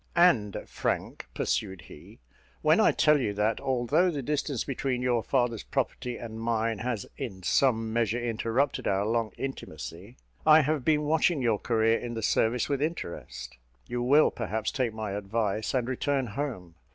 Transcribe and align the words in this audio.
"And, 0.15 0.63
Frank," 0.65 1.27
pursued 1.35 1.81
he, 1.81 2.17
"when 2.63 2.79
I 2.79 2.91
tell 2.91 3.21
you, 3.21 3.35
that, 3.35 3.61
although 3.61 4.09
the 4.09 4.23
distance 4.23 4.63
between 4.63 5.03
your 5.03 5.21
father's 5.21 5.61
property 5.61 6.17
and 6.17 6.41
mine 6.41 6.79
has 6.79 7.05
in 7.17 7.43
some 7.43 7.93
measure 7.93 8.19
interrupted 8.19 8.87
our 8.87 9.05
long 9.05 9.31
intimacy, 9.37 10.17
I 10.43 10.61
have 10.61 10.83
been 10.83 11.03
watching 11.03 11.43
your 11.43 11.59
career 11.59 11.99
in 11.99 12.15
the 12.15 12.23
service 12.23 12.67
with 12.67 12.81
interest, 12.81 13.57
you 13.85 14.01
will, 14.01 14.31
perhaps, 14.31 14.71
take 14.71 14.91
my 14.91 15.11
advice, 15.11 15.71
and 15.75 15.87
return 15.87 16.25
home. 16.25 16.73